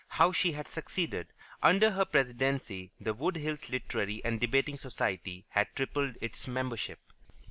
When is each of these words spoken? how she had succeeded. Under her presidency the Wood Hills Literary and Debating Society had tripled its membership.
how 0.07 0.31
she 0.31 0.51
had 0.53 0.67
succeeded. 0.67 1.27
Under 1.61 1.91
her 1.91 2.05
presidency 2.05 2.91
the 2.99 3.13
Wood 3.13 3.35
Hills 3.35 3.69
Literary 3.69 4.19
and 4.25 4.39
Debating 4.39 4.75
Society 4.77 5.45
had 5.49 5.67
tripled 5.75 6.17
its 6.21 6.47
membership. 6.47 6.97